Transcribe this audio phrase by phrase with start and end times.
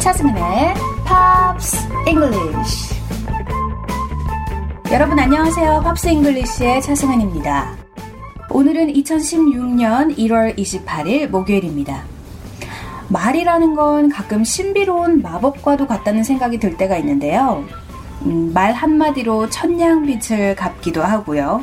[0.00, 1.76] 차승은의 Pops
[2.08, 2.94] English
[4.90, 5.82] 여러분 안녕하세요.
[5.84, 7.76] Pops English의 차승은입니다.
[8.48, 12.02] 오늘은 2016년 1월 28일 목요일입니다.
[13.08, 17.66] 말이라는 건 가끔 신비로운 마법과도 같다는 생각이 들 때가 있는데요.
[18.22, 21.62] 음, 말 한마디로 천냥빚을 갚기도 하고요.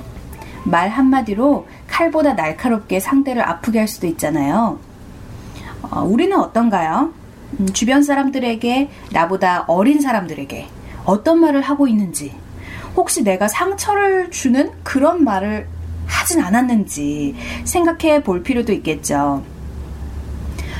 [0.64, 4.78] 말 한마디로 칼보다 날카롭게 상대를 아프게 할 수도 있잖아요.
[5.82, 7.12] 어, 우리는 어떤가요?
[7.60, 10.68] 음, 주변 사람들에게 나보다 어린 사람들에게
[11.06, 12.34] 어떤 말을 하고 있는지
[12.96, 15.68] 혹시 내가 상처를 주는 그런 말을
[16.06, 19.44] 하진 않았는지 생각해 볼 필요도 있겠죠.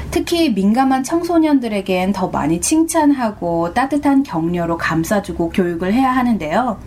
[0.10, 6.80] 특히 민감한 청소년들에겐 더 많이 칭찬하고 따뜻한 격려로 감싸주고 교육을 해야 하는데요.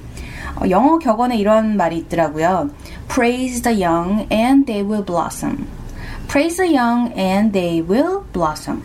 [0.57, 2.71] 어, 영어 격언에 이런 말이 있더라고요.
[3.09, 5.67] Praise the young and they will blossom.
[6.29, 8.83] Praise the young and they will blossom.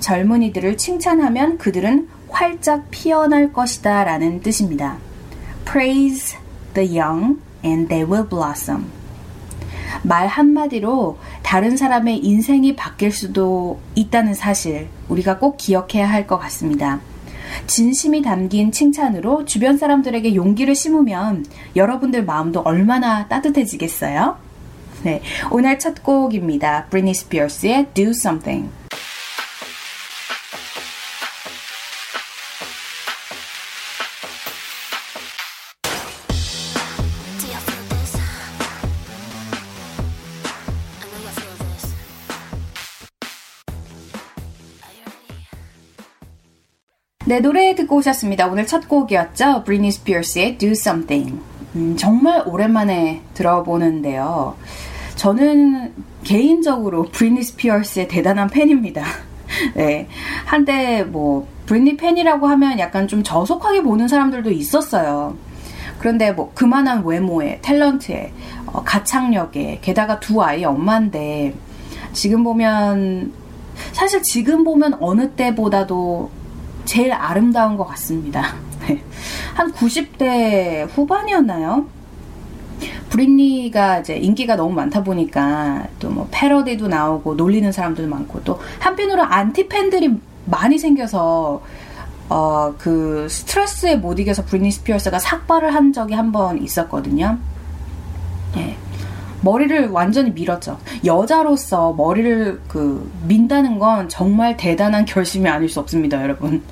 [0.00, 4.98] 젊은이들을 칭찬하면 그들은 활짝 피어날 것이다 라는 뜻입니다.
[5.64, 6.36] Praise
[6.74, 8.86] the young and they will blossom.
[10.02, 17.00] 말 한마디로 다른 사람의 인생이 바뀔 수도 있다는 사실 우리가 꼭 기억해야 할 것 같습니다.
[17.66, 24.36] 진심이 담긴 칭찬으로 주변 사람들에게 용기를 심으면 여러분들 마음도 얼마나 따뜻해지겠어요?
[25.04, 26.86] 네, 오늘 첫 곡입니다.
[26.90, 28.68] 브리니 스피어스의 Do Something.
[47.28, 48.46] 네, 노래 듣고 오셨습니다.
[48.46, 49.62] 오늘 첫 곡이었죠.
[49.64, 51.38] 브리니 스피어스의 Do Something.
[51.76, 54.56] 음, 정말 오랜만에 들어보는데요.
[55.14, 55.92] 저는
[56.24, 59.04] 개인적으로 브리니 스피어스의 대단한 팬입니다.
[59.76, 60.08] 네.
[60.46, 65.36] 한때 뭐, 브리니 팬이라고 하면 약간 좀 저속하게 보는 사람들도 있었어요.
[65.98, 68.30] 그런데 뭐, 그만한 외모에, 탤런트에,
[68.64, 71.54] 어, 가창력에, 게다가 두 아이의 엄마인데,
[72.14, 73.34] 지금 보면,
[73.92, 76.37] 사실 지금 보면 어느 때보다도
[76.88, 78.54] 제일 아름다운 것 같습니다.
[78.88, 79.02] 네.
[79.54, 81.86] 한 90대 후반이었나요?
[83.10, 89.22] 브리트니가 이제 인기가 너무 많다 보니까 또 뭐 패러디도 나오고 놀리는 사람들도 많고 또 한편으로
[89.22, 90.10] 안티 팬들이
[90.46, 91.60] 많이 생겨서
[92.30, 97.38] 어 그 스트레스에 못 이겨서 브리트니 스피어스가 삭발을 한 적이 한 번 있었거든요.
[99.38, 99.44] 예.
[99.44, 100.78] 머리를 완전히 밀었죠.
[101.04, 106.62] 여자로서 머리를 그 민다는 건 정말 대단한 결심이 아닐 수 없습니다, 여러분.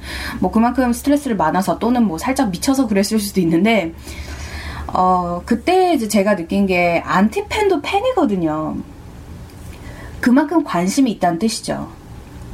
[0.40, 3.94] 뭐 그만큼 스트레스를 받아서 또는 뭐 살짝 미쳐서 그랬을 수도 있는데
[4.88, 8.76] 어 그때 이제 제가 느낀 게 안티 팬도 팬이거든요.
[10.20, 11.88] 그만큼 관심이 있다는 뜻이죠.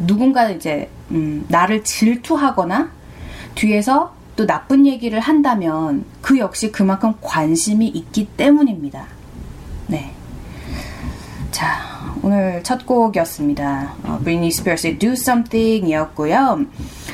[0.07, 2.91] 누군가 이제 음, 나를 질투하거나
[3.55, 9.07] 뒤에서 또 나쁜 얘기를 한다면 그 역시 그만큼 관심이 있기 때문입니다.
[9.93, 10.11] 네.
[11.51, 11.67] 자,
[12.23, 13.95] 오늘 첫 곡이었습니다.
[14.05, 16.65] 어, 브리트니 스피어스의 Do Something 이었고요.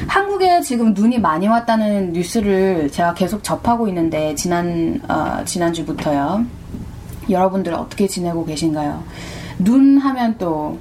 [0.06, 6.44] 한국에 지금 눈이 많이 왔다는 뉴스를 제가 계속 접하고 있는데, 지난, 어, 지난주부터요.
[7.28, 9.02] 여러분들 어떻게 지내고 계신가요?
[9.58, 10.78] 눈 하면 또,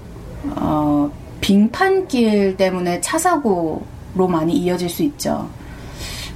[0.55, 1.09] 어,
[1.41, 5.49] 빙판길 때문에 차 사고로 많이 이어질 수 있죠.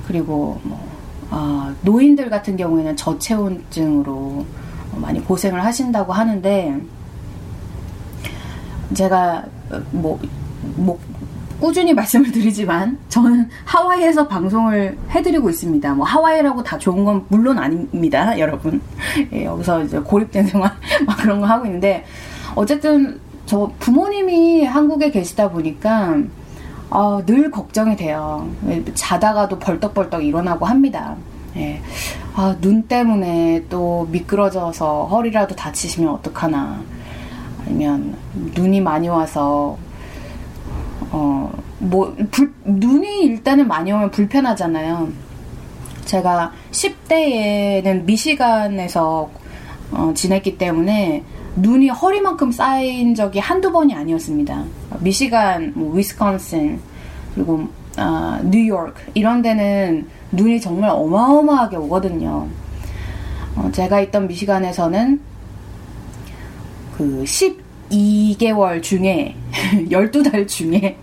[0.08, 0.84] 그리고 뭐,
[1.30, 4.44] 어, 노인들 같은 경우에는 저체온증으로
[5.02, 6.80] 많이 고생을 하신다고 하는데
[8.94, 9.44] 제가
[9.92, 10.20] 뭐,
[10.76, 11.00] 뭐
[11.60, 15.94] 꾸준히 말씀을 드리지만 저는 하와이에서 방송을 해드리고 있습니다.
[15.94, 18.82] 뭐 하와이라고 다 좋은 건 물론 아닙니다, 여러분.
[19.32, 20.72] 예, 여기서 이제 고립된 생활
[21.06, 22.06] 막 그런 거 하고 있는데
[22.56, 26.18] 어쨌든 저 부모님이 한국에 계시다 보니까
[26.90, 28.50] 어, 늘 걱정이 돼요.
[28.94, 31.16] 자다가도 벌떡벌떡 일어나고 합니다.
[31.58, 31.82] 예.
[32.34, 36.82] 아, 눈 때문에 또 미끄러져서 허리라도 다치시면 어떡하나.
[37.66, 38.16] 아니면
[38.56, 39.78] 눈이 많이 와서
[41.12, 45.10] 어, 뭐, 불, 눈이 일단은 많이 오면 불편하잖아요.
[46.06, 49.30] 제가 10대에는 미시간에서
[49.92, 51.24] 어, 지냈기 때문에
[51.58, 54.64] 눈이 허리만큼 쌓인 적이 한두 번이 아니었습니다.
[55.00, 56.80] 미시간, 뭐, 위스콘신,
[57.36, 57.68] 그리고
[57.98, 62.48] 어, 뉴욕 이런 데는 눈이 정말 어마어마하게 오거든요.
[63.56, 65.20] 어, 제가 있던 미시간에서는
[66.98, 69.36] 그 12개월 중에
[69.90, 70.98] 12달 중에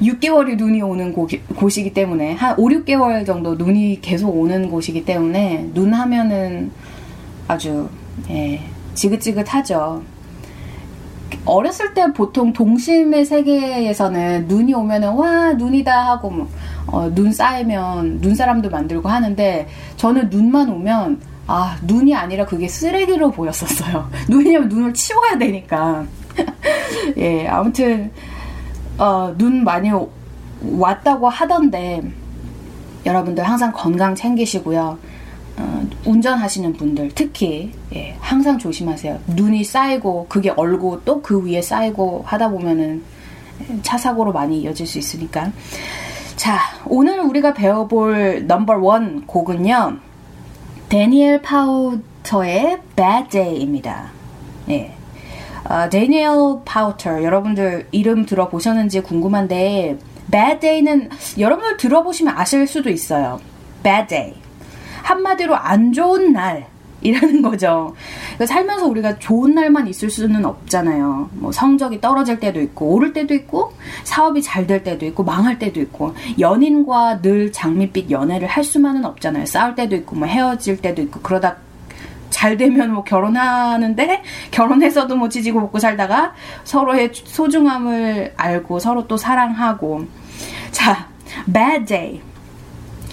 [0.00, 5.70] 6개월이 눈이 오는 곳이, 곳이기 때문에 한 5, 6개월 정도 눈이 계속 오는 곳이기 때문에
[5.72, 6.70] 눈 하면은
[7.48, 7.88] 아주
[8.28, 8.60] 예,
[8.94, 10.02] 지긋지긋하죠.
[11.44, 16.48] 어렸을 때 보통 동심의 세계에서는 눈이 오면은 와 눈이다 하고 뭐,
[16.86, 24.08] 어, 눈 쌓이면 눈사람도 만들고 하는데 저는 눈만 오면 아 눈이 아니라 그게 쓰레기로 보였었어요.
[24.28, 26.04] 눈이냐면 눈을 치워야 되니까.
[27.16, 28.10] 예 아무튼
[28.98, 29.90] 어, 눈 많이
[30.62, 32.02] 왔다고 하던데
[33.04, 34.98] 여러분들 항상 건강 챙기시고요.
[35.58, 39.18] 어, 운전하시는 분들 특히 예, 항상 조심하세요.
[39.28, 43.02] 눈이 쌓이고 그게 얼고 또 그 위에 쌓이고 하다 보면은
[43.82, 45.50] 차 사고로 많이 이어질 수 있으니까.
[46.36, 49.96] 자, 오늘 우리가 배워볼 넘버 원 곡은요.
[50.90, 54.10] 데니엘 파우터의 Bad Day입니다.
[54.68, 54.92] 예.
[55.64, 56.28] 어, 데니엘
[56.64, 59.98] 파우터 여러분들 이름 들어보셨는지 궁금한데
[60.30, 63.40] Bad Day는 여러분들 들어보시면 아실 수도 있어요.
[63.82, 64.34] Bad Day.
[65.02, 66.66] 한마디로 안 좋은 날.
[67.06, 67.94] 이라는 거죠.
[68.34, 71.30] 그러니까 살면서 우리가 좋은 날만 있을 수는 없잖아요.
[71.34, 73.72] 뭐 성적이 떨어질 때도 있고, 오를 때도 있고,
[74.04, 79.46] 사업이 잘 될 때도 있고, 망할 때도 있고, 연인과 늘 장밋빛 연애를 할 수만은 없잖아요.
[79.46, 81.56] 싸울 때도 있고, 뭐 헤어질 때도 있고, 그러다
[82.30, 90.06] 잘 되면 뭐 결혼하는데 결혼해서도 뭐 지지고 먹고 살다가 서로의 소중함을 알고 서로 또 사랑하고
[90.70, 91.08] 자
[91.50, 92.20] Bad Day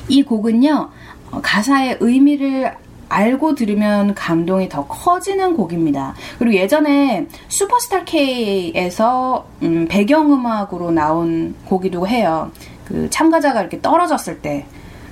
[0.10, 0.90] 이 곡은요
[1.32, 2.74] 어, 가사의 의미를
[3.14, 6.16] 알고 들으면 감동이 더 커지는 곡입니다.
[6.40, 12.52] 그리고 예전에 슈퍼스타 K에서 음, 배경음악으로 나온 곡이기도 해요.
[12.86, 14.66] 그 참가자가 이렇게 떨어졌을 때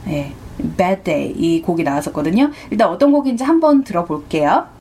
[0.08, 0.34] 예,
[0.78, 2.52] Bad Day 이 곡이 나왔었거든요.
[2.72, 4.81] 일단 어떤 곡인지 한번 들어볼게요.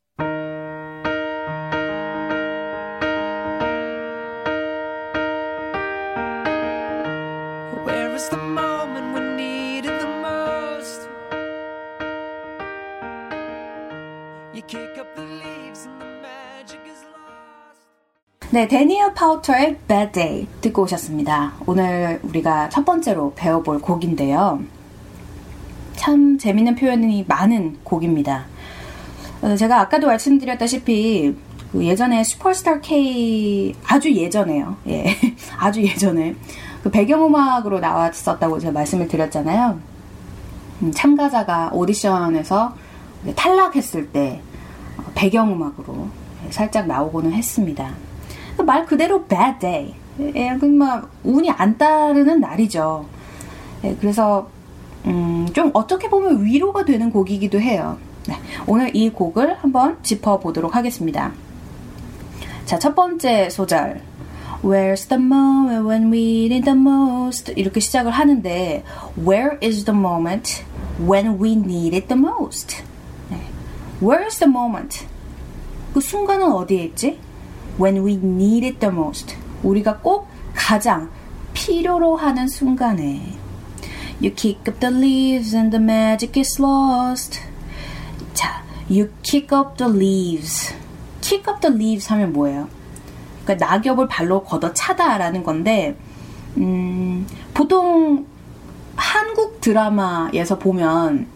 [18.52, 21.52] 네, 데니얼 파우터의 Bad Day 듣고 오셨습니다.
[21.66, 24.60] 오늘 우리가 첫 번째로 배워볼 곡인데요.
[25.94, 28.46] 참 재밌는 표현이 많은 곡입니다.
[29.40, 31.36] 어, 제가 아까도 말씀드렸다시피
[31.70, 34.78] 그 예전에 슈퍼스타 K 아주 예전에요.
[34.88, 35.14] 예,
[35.56, 36.34] 아주 예전에
[36.82, 39.78] 그 배경음악으로 나왔었다고 제가 말씀을 드렸잖아요.
[40.82, 42.74] 음, 참가자가 오디션에서
[43.36, 44.40] 탈락했을 때
[44.98, 46.08] 어, 배경음악으로
[46.50, 48.09] 살짝 나오고는 했습니다.
[48.58, 49.94] 말 그대로 bad day.
[50.34, 53.06] 예, 막 운이 안 따르는 날이죠.
[53.84, 54.48] 예, 그래서
[55.06, 57.96] 음, 좀 어떻게 보면 위로가 되는 곡이기도 해요.
[58.28, 58.36] 네,
[58.66, 61.32] 오늘 이 곡을 한번 짚어보도록 하겠습니다.
[62.66, 64.02] 자, 첫 번째 소절.
[64.62, 67.52] Where's the moment when we need the most?
[67.56, 68.84] 이렇게 시작을 하는데
[69.16, 70.62] Where is the moment
[71.00, 72.82] when we need it the most?
[73.30, 73.40] 네.
[74.02, 75.06] Where's the moment?
[75.94, 77.18] 그 순간은 어디에 있지?
[77.80, 79.36] When we need it the most.
[79.62, 81.10] 우리가 꼭 가장
[81.54, 83.38] 필요로 하는 순간에
[84.22, 87.40] You kick up the leaves and the magic is lost.
[88.34, 90.74] 자, you kick up the leaves.
[91.22, 92.68] kick up the leaves 하면 뭐예요?
[93.44, 95.96] 그러니까 낙엽을 발로 걷어 차다라는 건데
[96.58, 98.26] 음, 보통
[98.96, 101.26] 한국 드라마에서 보면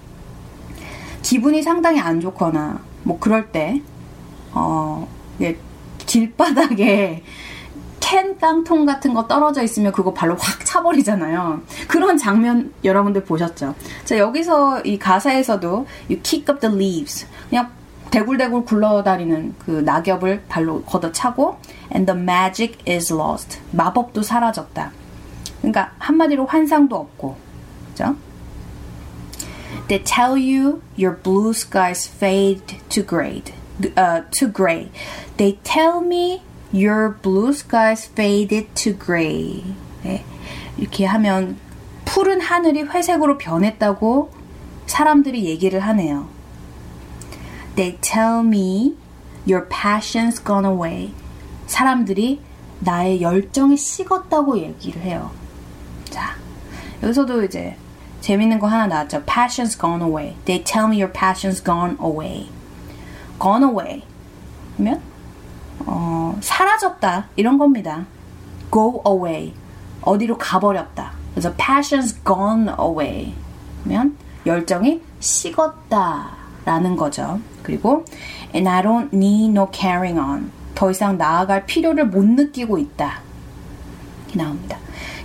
[1.22, 3.80] 기분이 상당히 안 좋거나 뭐 그럴 때
[4.52, 5.08] 어,
[6.14, 7.24] 길바닥에
[7.98, 11.62] 캔 깡통 같은 거 떨어져 있으면 그거 발로 확 차버리잖아요.
[11.88, 13.74] 그런 장면 여러분들 보셨죠?
[14.04, 17.26] 자, 여기서 이 가사에서도 you kick up the leaves.
[17.48, 17.70] 그냥
[18.10, 21.56] 대굴대굴 굴러다니는 그 낙엽을 발로 걷어차고
[21.92, 23.58] and the magic is lost.
[23.72, 24.92] 마법도 사라졌다.
[25.58, 27.36] 그러니까 한마디로 환상도 없고.
[27.88, 28.14] 그죠?
[29.88, 33.42] They tell you your blue skies fade to gray.
[33.95, 34.89] uh, to gray.
[35.37, 36.41] They tell me
[36.71, 39.63] your blue skies faded to gray.
[40.03, 40.23] 네.
[40.77, 41.57] 이렇게 하면
[42.05, 44.31] 푸른 하늘이 회색으로 변했다고
[44.87, 46.27] 사람들이 얘기를 하네요.
[47.75, 48.95] They tell me
[49.47, 51.13] your passion's gone away.
[51.67, 52.41] 사람들이
[52.79, 55.31] 나의 열정이 식었다고 얘기를 해요.
[56.09, 56.35] 자,
[57.03, 57.75] 여기서도 이제
[58.21, 59.23] 재밌는 거 하나 나왔죠.
[59.25, 60.35] Passion's gone away.
[60.45, 62.49] They tell me your passion's gone away.
[63.40, 64.02] Gone away
[64.78, 65.00] 하면
[65.86, 68.06] 어, 사라졌다 이런 겁니다.
[68.72, 69.54] go away
[70.02, 71.12] 어디로 가버렸다.
[71.32, 73.34] 그래서 passion's gone away
[73.84, 77.40] 하면 열정이 식었다라는 거죠.
[77.62, 78.04] 그리고
[78.54, 83.20] and I don't need no carrying on 더 이상 나아갈 필요를 못 느끼고 있다.
[84.26, 84.78] 이렇게 나옵니다.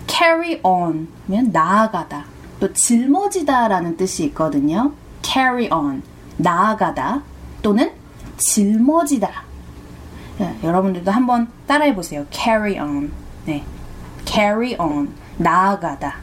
[0.08, 2.26] carry on 하면 나아가다.
[2.60, 4.94] 또 짊어지다라는 뜻이 있거든요.
[5.22, 6.04] carry on
[6.38, 7.22] 나아가다
[7.62, 7.92] 또는
[8.40, 9.44] 짊어지다.
[10.40, 12.26] 네, 여러분들도 한번 따라해 보세요.
[12.32, 13.12] carry on.
[13.46, 13.64] 네.
[14.26, 15.14] carry on.
[15.38, 16.16] 나아가다.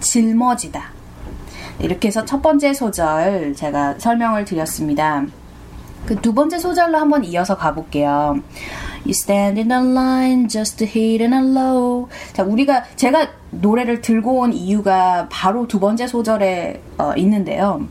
[0.00, 0.96] 짊어지다.
[1.78, 5.24] 이렇게 해서 첫 번째 소절 제가 설명을 드렸습니다.
[6.06, 8.38] 그 두 번째 소절로 한번 이어서 가볼게요.
[9.04, 11.16] You stand in a line just a
[11.56, 12.08] low.
[12.32, 17.86] 자, 우리가 제가 노래를 들고 온 이유가 바로 두 번째 소절에 어, 있는데요.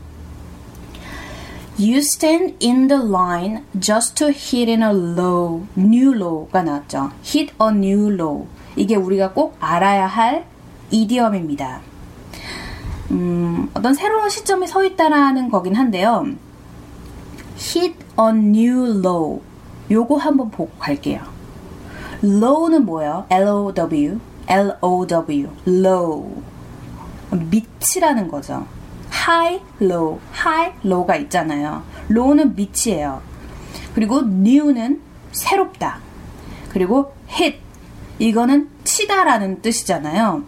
[1.78, 7.10] You stand in the line just to hit in a low, new low가 나왔죠.
[7.22, 8.46] hit a new low.
[8.76, 10.46] 이게 우리가 꼭 알아야 할
[10.90, 11.82] 이디엄입니다.
[13.10, 16.24] 음, 어떤 새로운 시점에 서 있다라는 거긴 한데요.
[17.58, 19.42] hit a new low.
[19.90, 21.20] 요거 한번 보고 갈게요.
[22.24, 23.26] low는 뭐예요?
[23.28, 24.18] L-O-W.
[24.46, 25.48] L-O-W.
[25.66, 26.42] low.
[27.30, 28.66] 밑이라는 거죠.
[29.26, 30.20] High, low.
[30.34, 31.82] high, low가 있잖아요.
[32.10, 33.22] low는 밑이에요.
[33.94, 35.00] 그리고 new는
[35.32, 35.98] 새롭다.
[36.70, 37.58] 그리고 hit.
[38.18, 40.42] 이거는 치다라는 뜻이잖아요.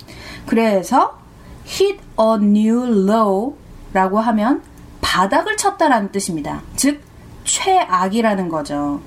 [0.46, 1.18] 그래서
[1.66, 3.56] hit a new low
[3.92, 4.62] 라고 하면
[5.00, 6.62] 바닥을 쳤다라는 뜻입니다.
[6.76, 7.00] 즉,
[7.44, 9.00] 최악이라는 거죠.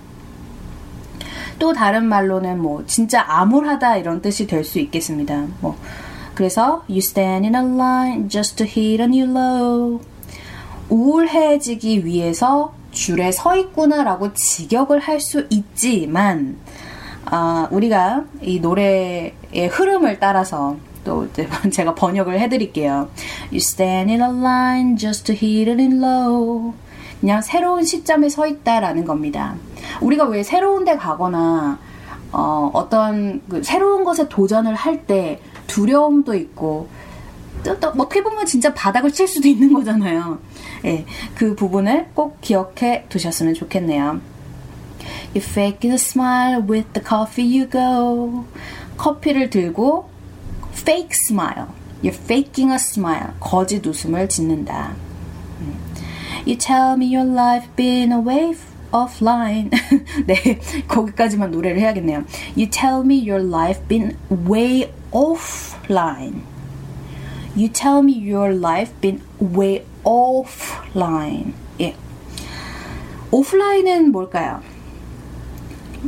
[1.60, 5.46] 또 다른 말로는 뭐 진짜 암울하다 이런 뜻이 될 수 있겠습니다.
[5.60, 5.78] 뭐
[6.36, 10.00] 그래서 you stand in a line just to hit a new low.
[10.90, 16.58] 우울해지기 위해서 줄에 서 있구나라고 직역을 할 수 있지만
[17.32, 19.34] 어, 우리가 이 노래의
[19.70, 21.28] 흐름을 따라서 또
[21.72, 23.10] 제가 번역을 해드릴게요.
[23.52, 26.74] You stand in a line just to hit a new low.
[27.22, 29.56] 그냥 새로운 시점에 서 있다라는 겁니다.
[30.02, 31.80] 우리가 왜 새로운 데 가거나
[32.34, 36.90] 어, 어떤 그 새로운 것에 도전을 할 때 두려움도 있고
[37.64, 40.40] 또, 또 어떻게 보면 진짜 바닥을 칠 수도 있는 거잖아요.
[40.86, 44.20] 예, 그 부분을 꼭 기억해 두셨으면 좋겠네요.
[45.34, 48.46] You fake a smile with the coffee you go.
[48.98, 50.10] 커피를 들고
[50.74, 51.68] fake smile.
[52.04, 53.34] You're faking a smile.
[53.40, 54.96] 거짓 웃음을 짓는다.
[56.46, 58.56] You tell me your life been away
[58.92, 59.70] offline.
[60.26, 62.24] 네, 거기까지만 노래를 해야겠네요.
[62.56, 66.42] You tell me your life been way offline.
[67.56, 71.54] You tell me your life been way offline.
[71.80, 71.96] 예.
[73.32, 74.62] 오프라인은 뭘까요?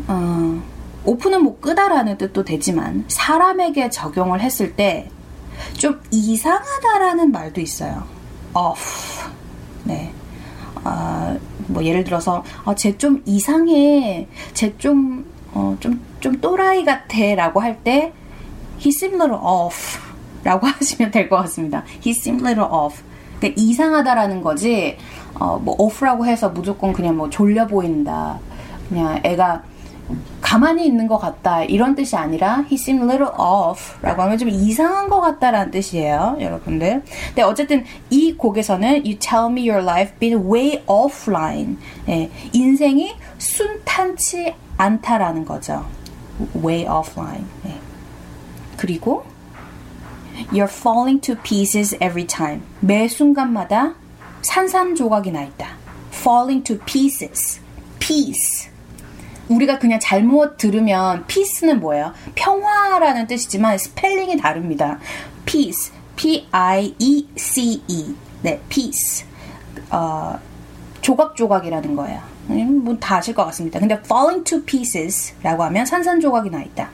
[0.08, 0.62] 어,
[1.06, 5.10] 오프는 뭐 끄다라는 뜻도 되지만 사람에게 적용을 했을 때
[5.78, 8.04] 좀 이상하다라는 말도 있어요.
[8.56, 9.24] off.
[9.84, 10.14] 네.
[10.84, 11.38] 아,
[11.68, 14.28] 뭐 예를 들어서 아, 쟤좀 이상해.
[14.54, 18.12] 쟤좀 어, 좀, 좀 또라이 같아 라고 할 때
[18.80, 20.00] he seemed a little off
[20.44, 21.84] 라고 하시면 될 것 같습니다.
[22.06, 23.02] he seemed a little off.
[23.40, 24.98] 그러니까 이상하다라는 거지
[25.36, 28.40] 어, 뭐 off라고 해서 무조건 그냥 뭐 졸려 보인다.
[28.90, 29.64] 그냥 애가
[30.42, 34.50] 가만히 있는 것 같다 이런 뜻이 아니라 he seemed a little off 라고 하면 좀
[34.50, 40.46] 이상한 것 같다라는 뜻이에요 여러분들 근데 어쨌든 이 곡에서는 you tell me your life been
[40.46, 41.78] way offline
[42.10, 45.86] 예, 인생이 순탄치 않다라는 거죠
[46.64, 47.76] way off line 예.
[48.78, 49.24] 그리고
[50.52, 53.96] you're falling to pieces every time 매 순간마다
[54.42, 55.70] 산산조각이 나 있다
[56.12, 57.60] falling to pieces
[58.00, 58.73] piece
[59.56, 62.14] 우리가 그냥 잘못 들으면 peace는 뭐예요?
[62.36, 65.00] 평화라는 뜻이지만 스펠링이 다릅니다.
[65.46, 68.16] piece, p-i-e-c-e.
[68.42, 69.26] 네, piece.
[69.90, 70.38] 어,
[71.02, 72.22] 조각조각이라는 거예요.
[72.50, 73.80] 음, 뭐다 아실 것 같습니다.
[73.80, 76.90] 근데 falling to pieces라고 하면 산산조각이 나 있다.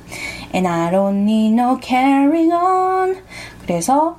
[0.54, 3.24] And I don't need no carrying on.
[3.62, 4.18] 그래서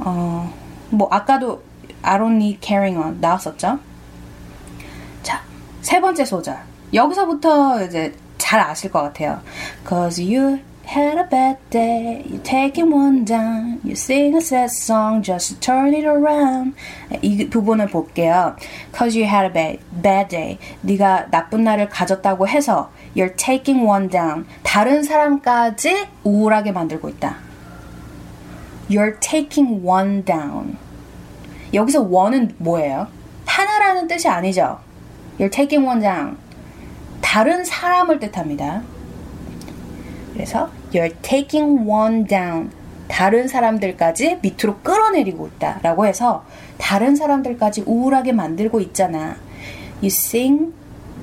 [0.00, 0.52] 어,
[0.90, 1.62] 뭐 아까도
[2.02, 3.78] I don't need carrying on 나왔었죠.
[5.22, 5.42] 자,
[5.82, 6.58] 세 번째 소절.
[6.92, 9.40] 여기서부터 이제 잘 아실 것 같아요.
[9.86, 15.22] Cause you had a bad day, you taking one down, you sing a sad song
[15.22, 16.74] just turn it around.
[17.22, 18.56] 이 부분을 볼게요.
[18.96, 20.58] Cause you had a bad, bad day.
[20.82, 24.46] 네가 나쁜 날을 가졌다고 해서 you're taking one down.
[24.62, 27.36] 다른 사람까지 우울하게 만들고 있다.
[28.88, 30.78] You're taking one down.
[31.74, 33.08] 여기서 one은 뭐예요?
[33.44, 34.78] 하나라는 뜻이 아니죠.
[35.40, 36.38] You're taking one down.
[37.20, 38.82] 다른 사람을 뜻합니다.
[40.32, 42.70] 그래서 you're taking one down.
[43.08, 45.80] 다른 사람들까지 밑으로 끌어내리고 있다.
[45.82, 46.44] 라고 해서
[46.78, 49.36] 다른 사람들까지 우울하게 만들고 있잖아.
[50.02, 50.72] You sing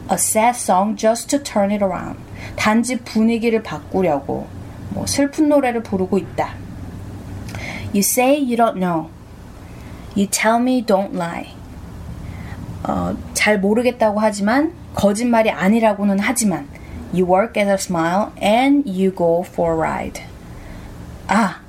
[0.10, 2.20] a sad song just to turn it around.
[2.56, 4.48] 단지 분위기를 바꾸려고
[4.90, 6.56] 뭐 슬픈 노래를 부르고 있다.
[7.94, 9.10] You say you don't know.
[10.16, 11.50] You tell me don't lie.
[12.84, 16.68] 어, 잘 모르겠다고 하지만 거짓말이 아니라고는 하지만
[17.14, 20.24] You work at a smile and you go for a ride.
[21.28, 21.60] 아,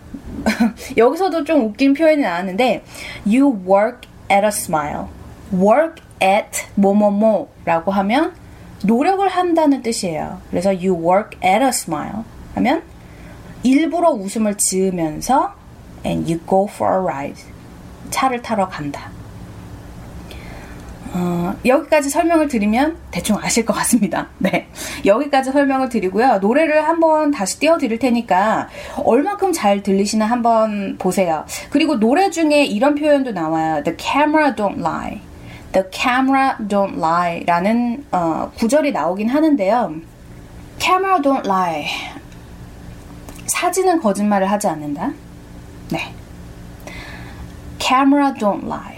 [0.96, 2.84] 여기서도 좀 웃긴 표현이 나왔는데
[3.26, 5.06] You work at a smile.
[5.52, 8.34] work at 뭐뭐뭐라고 하면
[8.84, 10.40] 노력을 한다는 뜻이에요.
[10.50, 12.82] 그래서 you work at a smile 하면
[13.62, 15.54] 일부러 웃음을 지으면서
[16.04, 17.42] and you go for a ride.
[18.10, 19.10] 차를 타러 간다.
[21.14, 24.28] 어, 여기까지 설명을 드리면 대충 아실 것 같습니다.
[24.38, 24.66] 네.
[25.04, 26.38] 여기까지 설명을 드리고요.
[26.38, 28.68] 노래를 한번 다시 띄워드릴 테니까
[29.04, 31.44] 얼마큼 잘 들리시나 한번 보세요.
[31.70, 33.82] 그리고 노래 중에 이런 표현도 나와요.
[33.84, 35.20] The camera don't lie.
[35.72, 39.94] The camera don't lie 라는 어, 구절이 나오긴 하는데요.
[40.80, 41.86] Camera don't lie.
[43.46, 45.12] 사진은 거짓말을 하지 않는다.
[45.90, 46.12] 네.
[47.78, 48.93] Camera don't lie.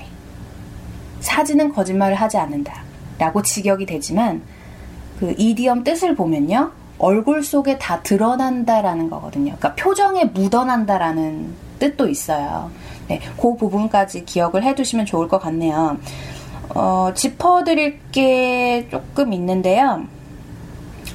[1.26, 2.82] 사진은 거짓말을 하지 않는다.
[3.18, 4.42] 라고 직역이 되지만
[5.18, 6.70] 그 이디엄 뜻을 보면요.
[6.98, 9.56] 얼굴 속에 다 드러난다라는 거거든요.
[9.56, 12.70] 그러니까 표정에 묻어난다라는 뜻도 있어요.
[13.08, 15.98] 네, 그 부분까지 기억을 해두시면 좋을 것 같네요.
[16.70, 20.04] 어, 짚어드릴 게 조금 있는데요.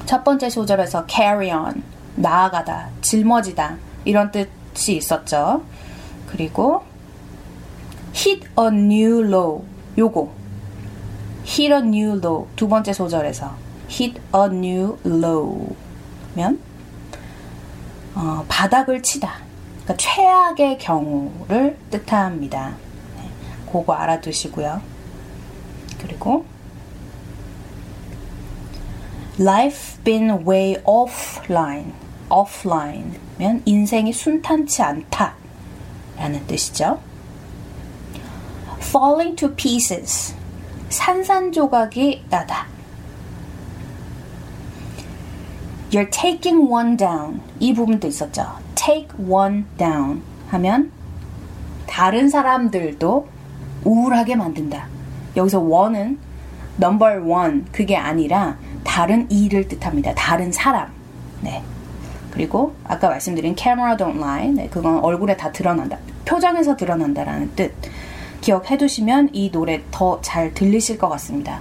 [0.06, 1.82] 첫 번째 소절에서 carry on,
[2.16, 5.62] 나아가다, 짊어지다, 이런 뜻이 있었죠.
[6.26, 6.82] 그리고
[8.14, 9.64] hit a new low,
[9.98, 10.32] 요거.
[11.44, 12.46] Hit a new low.
[12.56, 13.54] 두 번째 소절에서.
[13.90, 16.58] Hit a new low면
[18.14, 19.40] 어, 바닥을 치다.
[19.82, 22.76] 그러니까 최악의 경우를 뜻합니다.
[23.16, 23.28] 네,
[23.70, 24.80] 그거 알아두시고요.
[26.00, 26.44] 그리고
[29.38, 31.92] life been way offline.
[32.28, 35.34] Offline면 인생이 순탄치 않다
[36.16, 36.98] 라는 뜻이죠.
[38.82, 40.34] Falling to pieces.
[40.90, 42.66] 산산조각이 나다.
[45.90, 47.40] You're taking one down.
[47.60, 48.46] 이 부분도 있었죠.
[48.74, 50.90] Take one down 하면
[51.86, 53.28] 다른 사람들도
[53.84, 54.86] 우울하게 만든다.
[55.36, 56.18] 여기서 one은
[56.80, 60.14] number one 그게 아니라 다른 이를 뜻합니다.
[60.14, 60.90] 다른 사람.
[61.40, 61.62] 네.
[62.30, 64.48] 그리고 아까 말씀드린 camera don't lie.
[64.50, 65.98] 네, 그건 얼굴에 다 드러난다.
[66.24, 67.74] 표정에서 드러난다라는 뜻.
[68.42, 71.60] 기억해 두시면 이 노래 더 잘 들리실 것 같습니다.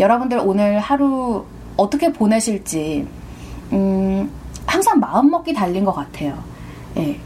[0.00, 1.44] 여러분들 오늘 하루
[1.76, 3.06] 어떻게 보내실지,
[3.72, 4.30] 음,
[4.66, 6.42] 항상 마음먹기 달린 것 같아요.
[6.96, 7.20] 예.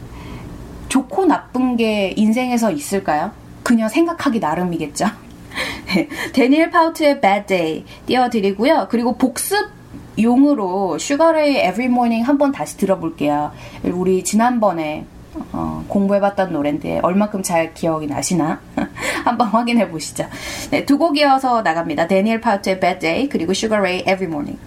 [0.89, 3.31] 좋고 나쁜 게 인생에서 있을까요?
[3.63, 5.07] 그냥 생각하기 나름이겠죠.
[6.33, 8.89] 데니엘 파우터의 Bad Day 띄워드리고요.
[8.91, 9.71] 그리고 복습
[10.21, 13.53] 용으로 슈가레이 Every Morning 한번 다시 들어볼게요.
[13.85, 15.07] 우리 지난번에
[15.53, 18.61] 어, 공부해봤던 노래인데 얼마큼 잘 기억이 나시나
[19.25, 20.25] 한번 확인해 보시죠.
[20.71, 22.07] 네, 두 곡 이어서 나갑니다.
[22.07, 24.59] 데니엘 파우터의 Bad Day 그리고 Sugar Ray Every Morning.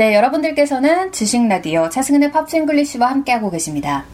[0.00, 4.06] 네, 여러분들께서는 지식 라디오 차승은의 팝스 잉글리시와 함께하고 계십니다.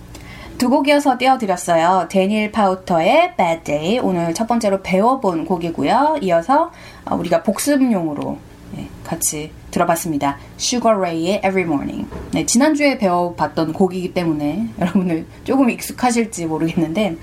[0.58, 2.08] 두 곡 이어서 띄워드렸어요.
[2.10, 6.18] 데니엘 파우터의 Bad Day 오늘 첫 번째로 배워본 곡이고요.
[6.22, 6.72] 이어서
[7.04, 8.36] 어, 우리가 복습용으로
[8.72, 10.38] 네, 같이 들어봤습니다.
[10.58, 12.08] Sugar Ray의 Every Morning.
[12.32, 17.16] 네, 지난주에 배워봤던 곡이기 때문에 여러분들 조금 익숙하실지 모르겠는데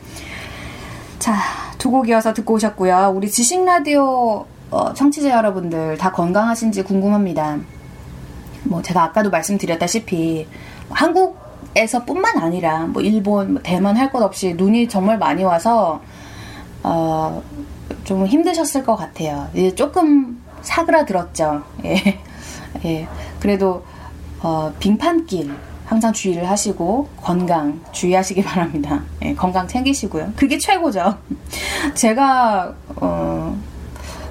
[1.20, 1.36] 자,
[1.78, 3.12] 두 곡 이어서 듣고 오셨고요.
[3.14, 7.60] 우리 지식 라디오 어, 청취자 여러분들 다 건강하신지 궁금합니다.
[8.64, 10.48] 뭐 제가 아까도 말씀드렸다시피
[10.90, 16.02] 한국에서뿐만 아니라 뭐 일본, 뭐 대만 할 것 없이 눈이 정말 많이 와서
[16.84, 17.42] 어,
[18.04, 19.48] 좀 힘드셨을 것 같아요.
[19.54, 21.64] 이제 조금 사그라들었죠.
[21.86, 22.20] 예.
[22.86, 23.08] 예.
[23.40, 23.84] 그래도
[24.42, 25.52] 어, 빙판길
[25.86, 29.02] 항상 주의를 하시고 건강 주의하시기 바랍니다.
[29.22, 30.34] 예, 건강 챙기시고요.
[30.36, 31.18] 그게 최고죠.
[31.96, 33.58] 제가 어,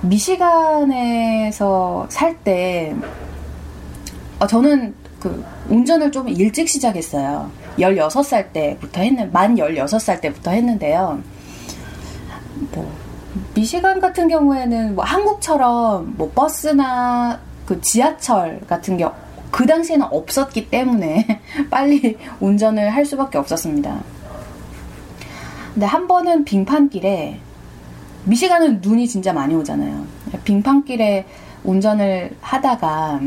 [0.03, 2.95] 미시간에서 살 때
[4.43, 7.49] 어, 저는 그 운전을 좀 일찍 시작했어요.
[7.79, 11.23] 16살 때부터 했는, 만 16살 때부터 했는데요.
[12.73, 12.93] 뭐,
[13.55, 22.19] 미시간 같은 경우에는 뭐 한국처럼 뭐 버스나 그 지하철 같은 게그 당시에는 없었기 때문에 빨리
[22.41, 24.01] 운전을 할 수밖에 없었습니다.
[25.73, 27.39] 근데 한 번은 빙판길에
[28.25, 30.05] 미시간은 눈이 진짜 많이 오잖아요.
[30.43, 31.27] 빙판길에
[31.63, 33.21] 운전을 하다가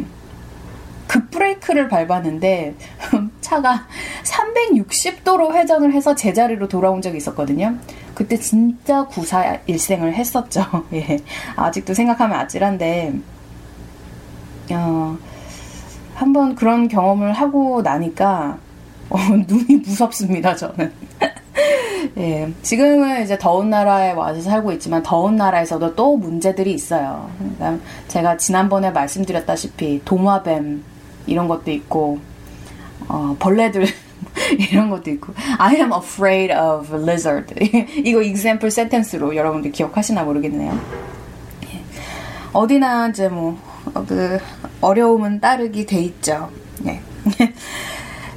[1.15, 2.75] 급브레이크를 밟았는데
[3.41, 3.88] 차가
[4.23, 7.75] 360도로 회전을 해서 제자리로 돌아온 적이 있었거든요.
[8.13, 10.63] 그때 진짜 구사 일생을 했었죠.
[10.93, 11.19] 예.
[11.56, 13.13] 아직도 생각하면 아찔한데
[14.71, 15.17] 어,
[16.15, 18.58] 한번 그런 경험을 하고 나니까
[19.10, 20.91] 어, 눈이 무섭습니다, 저는.
[22.17, 27.30] 예, 지금은 이제 더운 나라에 와서 살고 있지만 더운 나라에서도 또 문제들이 있어요.
[27.38, 30.84] 그러니까 제가 지난번에 말씀드렸다시피 도마뱀
[31.27, 32.19] 이런 것도 있고
[33.07, 33.85] 어, 벌레들
[34.71, 37.53] 이런 것도 있고 I am afraid of lizard
[38.03, 40.79] 이거 example sentence로 여러분들 기억하시나 모르겠네요.
[41.73, 41.81] 예.
[42.53, 43.57] 어디나 이제 뭐
[44.07, 44.39] 그
[44.81, 46.49] 어려움은 따르게 돼 있죠.
[46.85, 47.01] 예.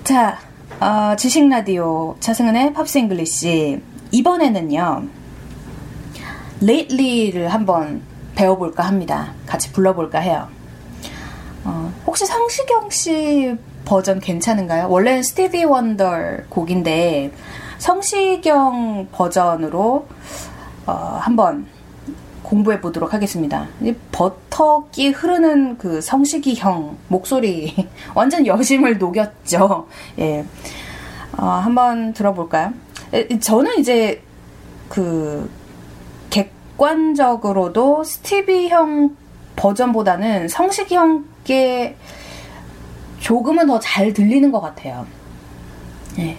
[0.04, 0.38] 자,
[0.80, 5.08] 어, 지식 라디오 차승은의 팝스 잉글리시 이번에는요.
[6.60, 8.02] lately를 한번
[8.34, 9.32] 배워볼까 합니다.
[9.46, 10.48] 같이 불러볼까 해요.
[11.64, 14.88] 어, 혹시 성시경 씨 버전 괜찮은가요?
[14.88, 17.32] 원래는 스티비 원더 곡인데
[17.78, 20.06] 성시경 버전으로
[20.86, 21.66] 어, 한번
[22.42, 23.66] 공부해 보도록 하겠습니다.
[24.10, 29.86] 버터기 흐르는 그 성식이 형 목소리 완전 여심을 녹였죠.
[30.18, 30.44] 예.
[31.36, 32.72] 어, 한번 들어볼까요?
[33.40, 34.22] 저는 이제
[34.88, 35.50] 그
[36.30, 39.16] 객관적으로도 스티비 형
[39.56, 41.96] 버전보다는 성식이 형 께
[43.20, 45.06] 조금은 더 잘 들리는 것 같아요.
[46.18, 46.36] 예.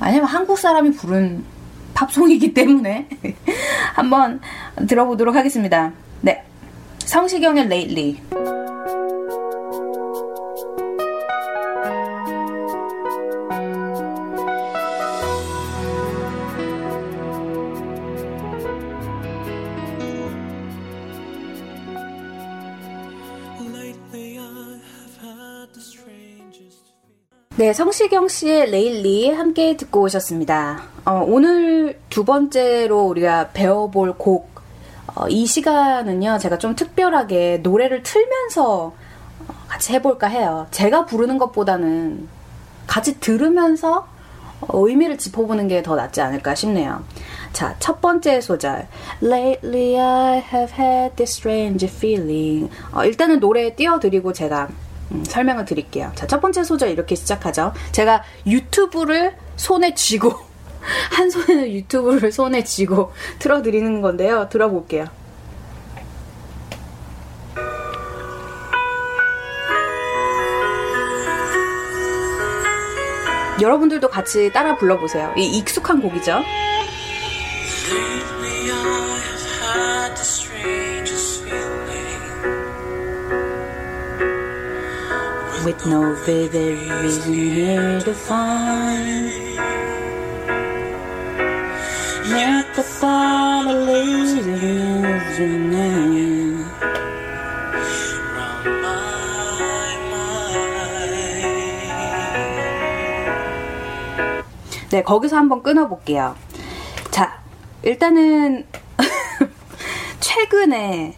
[0.00, 1.44] 아니면 한국 사람이 부른
[1.92, 3.06] 팝송이기 때문에
[3.94, 4.40] 한번
[4.88, 5.92] 들어보도록 하겠습니다.
[6.22, 6.42] 네.
[7.00, 8.63] 성시경의 Lately.
[27.56, 30.82] 네, 성시경 씨의 레일리 함께 듣고 오셨습니다.
[31.04, 34.50] 어, 오늘 두 번째로 우리가 배워볼 곡,
[35.14, 38.86] 어, 이 시간은요, 제가 좀 특별하게 노래를 틀면서
[39.46, 40.66] 어, 같이 해볼까 해요.
[40.72, 42.26] 제가 부르는 것보다는
[42.88, 44.08] 같이 들으면서
[44.60, 47.04] 어, 의미를 짚어보는 게 더 낫지 않을까 싶네요.
[47.52, 48.88] 자, 첫 번째 소절.
[49.22, 52.68] Lately I have had this strange feeling.
[52.92, 54.68] 어, 일단은 노래 띄워드리고 제가
[55.12, 56.12] 음, 설명을 드릴게요.
[56.14, 57.72] 자, 첫 번째 소절 이렇게 시작하죠.
[57.92, 60.32] 제가 유튜브를 손에 쥐고,
[61.10, 64.48] 한 손에는 유튜브를 손에 쥐고 틀어드리는 건데요.
[64.50, 65.06] 들어볼게요.
[73.60, 75.32] 여러분들도 같이 따라 불러보세요.
[75.36, 76.42] 이 익숙한 곡이죠.
[85.64, 89.32] With no vivid reason here to find.
[92.28, 96.64] Yet the thought of losing is remain.
[104.90, 106.36] 네, 거기서 한번 끊어볼게요.
[107.10, 107.40] 자,
[107.82, 108.66] 일단은
[110.20, 111.16] 최근에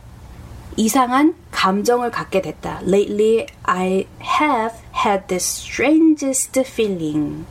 [0.76, 1.35] 이상한
[1.66, 2.81] 감정을 갖게 됐다.
[2.87, 7.44] Lately, I have had the strangest feeling.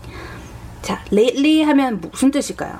[0.81, 2.79] 자, lately 하면 무슨 뜻일까요?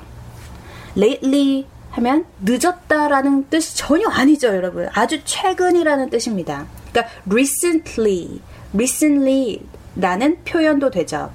[0.96, 4.88] lately 하면 늦었다라는 뜻이 전혀 아니죠, 여러분.
[4.94, 6.66] 아주 최근이라는 뜻입니다.
[6.90, 8.40] 그러니까 recently,
[8.72, 11.30] recently라는 표현도 되죠.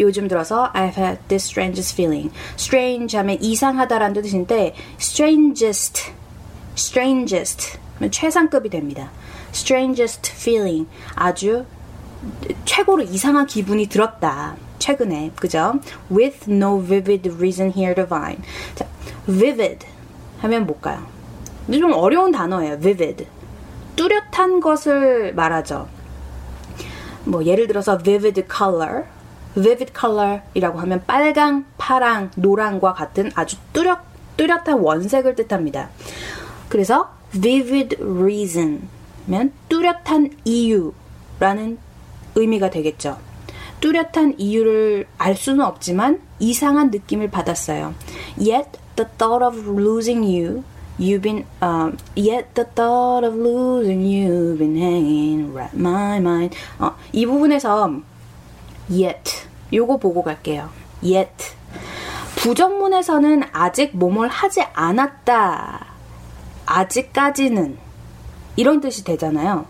[0.00, 2.34] 요즘 들어서 I've had this strangest feeling.
[2.54, 6.10] strange 하면 이상하다라는 뜻인데 strangest,
[6.74, 7.78] strangest
[8.10, 9.10] 최상급이 됩니다.
[9.52, 10.88] strangest feeling.
[11.14, 11.64] 아주
[12.64, 14.56] 최고로 이상한 기분이 들었다.
[14.78, 15.32] 최근에.
[15.36, 15.74] 그죠?
[16.10, 18.42] with no vivid reason here to find.
[18.74, 18.86] 자,
[19.26, 19.86] vivid
[20.40, 21.06] 하면 뭘까요?
[21.70, 22.78] 좀 어려운 단어예요.
[22.80, 23.26] vivid.
[23.96, 25.88] 뚜렷한 것을 말하죠.
[27.24, 29.04] 뭐 예를 들어서 vivid color,
[29.54, 33.98] vivid color이라고 하면 빨강, 파랑, 노랑과 같은 아주 뚜렷
[34.36, 35.90] 뚜렷한 원색을 뜻합니다.
[36.70, 41.78] 그래서 vivid reason면 뚜렷한 이유라는
[42.34, 43.18] 의미가 되겠죠.
[43.80, 47.94] 뚜렷한 이유를 알 수는 없지만 이상한 느낌을 받았어요.
[48.38, 50.64] Yet the thought of losing you,
[50.98, 56.56] you've been, um, yet the thought of losing you've been hanging right my mind.
[56.78, 58.00] 어, 이 부분에서
[58.90, 60.68] yet 요거 보고 갈게요.
[61.02, 61.54] yet
[62.36, 65.89] 부정문에서는 아직 뭐뭘 하지 않았다
[66.70, 67.76] 아직까지는
[68.56, 69.66] 이런 뜻이 되잖아요.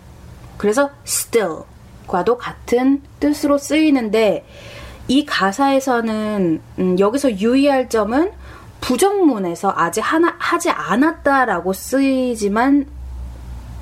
[0.57, 4.45] 그래서 still과도 같은 뜻으로 쓰이는데
[5.07, 8.31] 이 가사에서는 음, 여기서 유의할 점은
[8.81, 12.85] 부정문에서 아직 하나, 하지 않았다라고 쓰이지만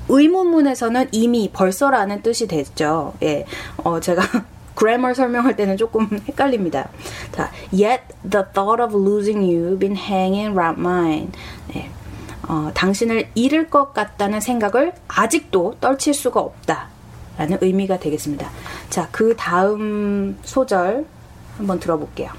[0.08, 3.14] 의문문에서는 이미 벌써라는 뜻이 됐죠.
[3.22, 3.44] 예.
[3.76, 4.22] 어, 제가
[4.74, 6.88] 그래머 설명할 때는 조금 헷갈립니다.
[7.32, 11.32] 자, yet the thought of losing you been hanging around mine.
[11.68, 11.90] 네.
[12.48, 16.88] 어, 당신을 잃을 것 같다는 생각을 아직도 떨칠 수가 없다.
[17.38, 18.50] 라는 의미가 되겠습니다.
[18.90, 21.06] 자, 그 다음 소절
[21.56, 22.30] 한번 들어볼게요.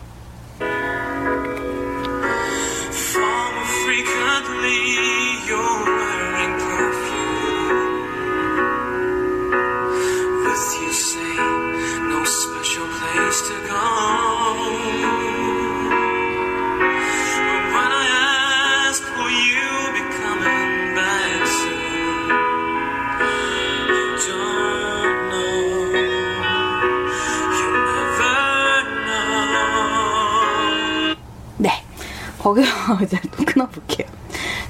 [32.41, 32.69] 거기서
[33.03, 34.07] 이제 또 끊어볼게요.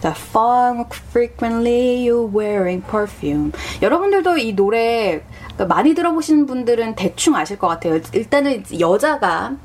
[0.02, 3.52] 자, far frequently you wearing perfume.
[3.82, 8.00] 여러분들도 이 노래 그러니까 많이 들어보신 분들은 대충 아실 것 같아요.
[8.14, 9.56] 일단은 여자가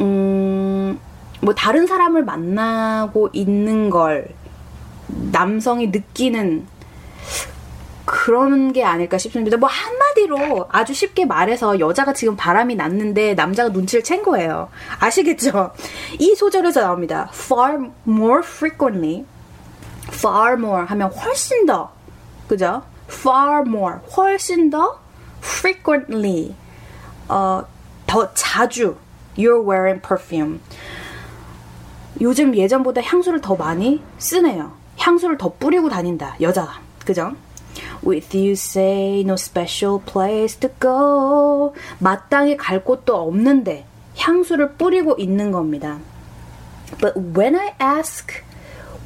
[0.00, 0.98] 음,
[1.40, 4.28] 뭐 다른 사람을 만나고 있는 걸
[5.32, 6.66] 남성이 느끼는
[8.10, 9.56] 그런 게 아닐까 싶습니다.
[9.56, 14.68] 뭐 한마디로 아주 쉽게 말해서 여자가 지금 바람이 났는데 남자가 눈치를 챈 거예요.
[14.98, 15.70] 아시겠죠?
[16.18, 17.30] 이 소절에서 나옵니다.
[17.32, 19.24] far more frequently.
[20.08, 21.92] far more 하면 훨씬 더.
[22.48, 22.82] 그죠?
[23.08, 23.98] far more.
[24.16, 24.98] 훨씬 더
[25.38, 26.56] frequently.
[27.28, 27.62] 어,
[28.08, 28.96] 더 자주
[29.38, 30.58] you're wearing perfume.
[32.20, 34.72] 요즘 예전보다 향수를 더 많이 쓰네요.
[34.96, 36.34] 향수를 더 뿌리고 다닌다.
[36.40, 36.80] 여자가.
[37.06, 37.34] 그죠?
[38.02, 41.74] With you say no special place to go.
[41.98, 43.84] 마땅히 갈 곳도 없는데
[44.16, 45.98] 향수를 뿌리고 있는 겁니다.
[47.00, 48.42] But when I ask,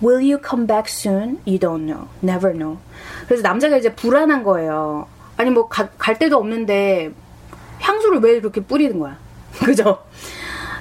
[0.03, 1.41] will you come back soon?
[1.47, 2.09] You don't know.
[2.23, 2.79] Never know.
[3.27, 5.09] 그래서 남자가 이제 불안한 거예요.
[5.37, 7.13] 아니 뭐 갈 데도 없는데
[7.81, 9.19] 향수를 왜 이렇게 뿌리는 거야?
[9.65, 9.99] 그죠?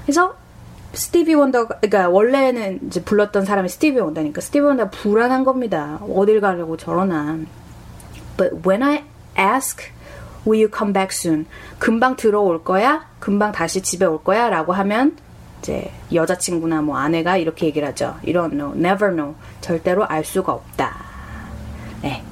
[0.06, 0.36] 그래서
[0.94, 6.00] 스티비 원더 그러니까 원래는 이제 불렀던 사람이 스티비 원더니까 스티비 원더가 불안한 겁니다.
[6.16, 7.40] 어딜 가려고 저러나.
[8.38, 9.04] But when I
[9.38, 9.84] ask,
[10.46, 11.46] will you come back soon?
[11.80, 13.06] 금방 들어올 거야?
[13.20, 14.50] 금방 다시 집에 올 거야?
[14.50, 15.18] 라고 하면
[15.60, 18.18] 이제 여자친구나 뭐 아내가 이렇게 얘기를 하죠.
[18.24, 19.36] You don't know, never know.
[19.62, 20.96] 절대로 알 수가 없다.
[22.02, 22.24] 네.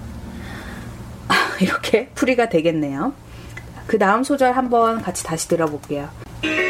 [1.62, 3.14] 이렇게 풀이가 되겠네요.
[3.88, 6.10] 그 다음 소절 한번 같이 다시 들어볼게요.
[6.44, 6.62] 이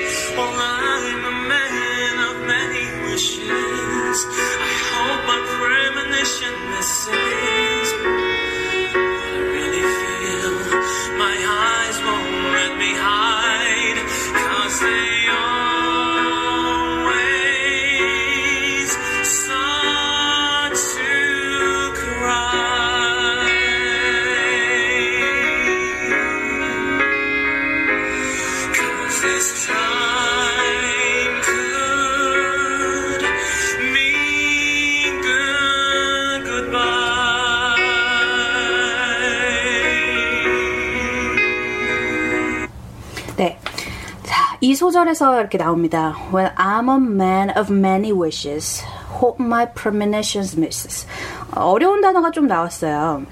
[44.92, 46.16] 소절에서 이렇게 나옵니다.
[46.34, 48.84] When I'm a man of many wishes,
[49.22, 51.08] hope my premonitions misses.
[51.54, 53.26] 어려운 단어가 좀 나왔어요.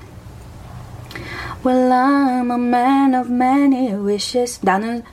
[1.65, 4.59] Well, I'm a man of many wishes.
[4.63, 5.03] 나는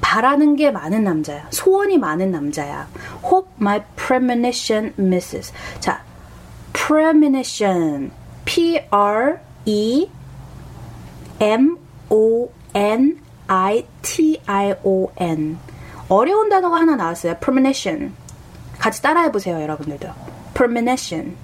[0.00, 1.46] 바라는 게 많은 남자야.
[1.50, 2.88] 소원이 많은 남자야.
[3.22, 5.52] Hope my premonition misses.
[5.78, 6.02] 자,
[6.72, 8.10] premonition.
[8.44, 8.80] P
[16.02, 16.06] E.
[16.08, 17.36] 어려운 단어가 하나 나왔어요.
[17.38, 18.12] premonition.
[18.78, 20.08] 같이 따라해 보세요, 여러분들도.
[20.54, 21.36] premonition.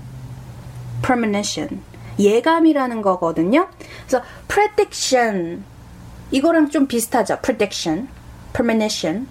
[1.03, 1.81] premonition.
[2.18, 3.68] 예감이라는 거거든요.
[4.07, 5.64] 그래서 prediction.
[6.31, 7.38] 이거랑 좀 비슷하죠.
[7.40, 8.09] prediction.
[8.53, 9.29] premonition.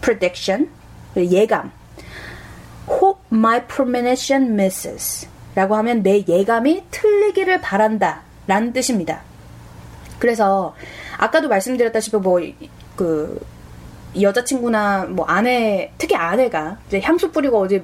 [0.00, 0.70] prediction.
[1.16, 1.72] 예감.
[2.88, 5.26] hope my premonition misses.
[5.54, 8.20] 라고 하면 내 예감이 틀리기를 바란다.
[8.46, 9.22] 라는 뜻입니다.
[10.18, 10.74] 그래서
[11.18, 12.40] 아까도 말씀드렸다시피 뭐
[12.96, 13.44] 그
[14.20, 17.82] 여자친구나 뭐 아내 특히 아내가 이제 향수 뿌리고 어디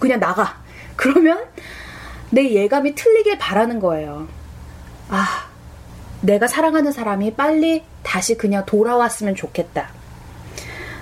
[0.00, 0.62] 그냥 나가
[0.96, 1.44] 그러면
[2.30, 4.28] 내 예감이 틀리길 바라는 거예요.
[5.08, 5.48] 아
[6.20, 9.90] 내가 사랑하는 사람이 빨리 다시 그냥 돌아왔으면 좋겠다.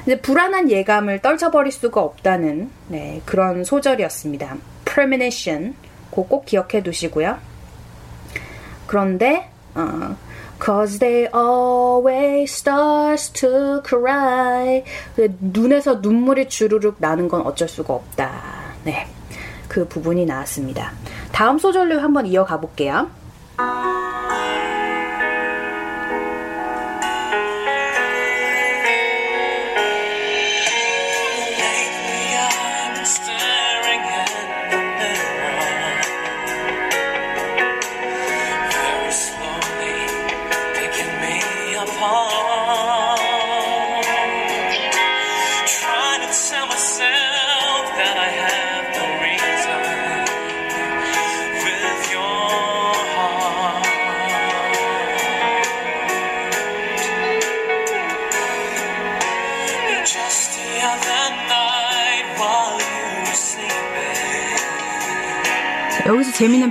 [0.04, 4.56] 이제 불안한 예감을 떨쳐버릴 수가 없다는 네, 그런 소절이었습니다.
[4.84, 5.74] premonition
[6.10, 7.38] 꼭 기억해 두시고요.
[8.86, 10.16] 그런데 어,
[10.64, 14.84] Cause they always start to cry.
[15.16, 18.30] 그 눈에서 눈물이 주르륵 나는 건 어쩔 수가 없다.
[18.84, 19.08] 네.
[19.66, 20.92] 그 부분이 나왔습니다.
[21.32, 23.08] 다음 소절로 한번 이어가 볼게요.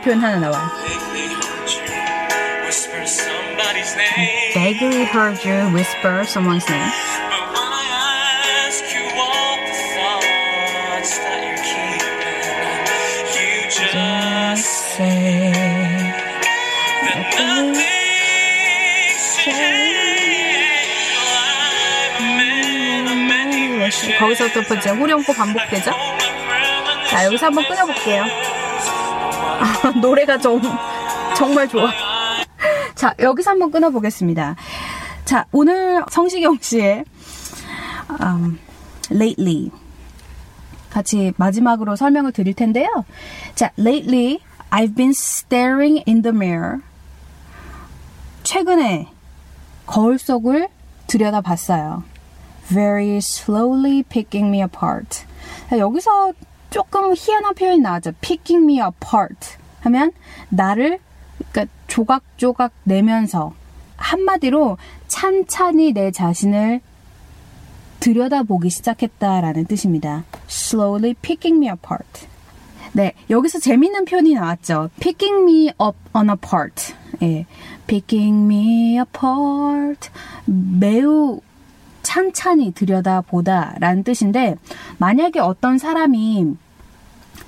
[0.01, 0.71] 표현 하나 나와.
[4.53, 6.91] Vaguely heard you whisper someone's name.
[14.57, 15.81] Say
[24.19, 25.91] 거기서 또 이제 후렴구 반복되죠?
[27.09, 28.50] 자, 여기서 한번 끊어볼게요.
[29.83, 30.61] 아, 노래가 좀
[31.35, 31.89] 정말 좋아.
[32.95, 34.55] 자, 여기서 한번 끊어보겠습니다.
[35.25, 37.03] 자, 오늘 성시경 씨의
[38.21, 38.59] um,
[39.11, 39.71] lately
[40.91, 42.87] 같이 마지막으로 설명을 드릴 텐데요.
[43.55, 44.39] 자, lately
[44.69, 46.79] I've been staring in the mirror.
[48.43, 49.07] 최근에
[49.87, 50.67] 거울 속을
[51.07, 52.03] 들여다봤어요.
[52.67, 55.25] Very slowly picking me apart.
[55.69, 56.33] 자, 여기서
[56.69, 58.11] 조금 희한한 표현이 나왔죠.
[58.21, 60.11] picking me apart 하면
[60.49, 60.99] 나를
[61.51, 63.53] 그러니까 조각조각 내면서
[63.97, 66.81] 한마디로 찬찬히 내 자신을
[67.99, 70.23] 들여다보기 시작했다라는 뜻입니다.
[70.49, 72.27] slowly picking me apart.
[72.93, 74.89] 네, 여기서 재밌는 표현이 나왔죠.
[74.99, 76.93] picking me up on a part.
[77.21, 77.45] 예,
[77.87, 80.09] picking me apart.
[80.45, 81.41] 매우
[82.01, 84.55] 찬찬히 들여다보다 라는 뜻인데
[84.97, 86.55] 만약에 어떤 사람이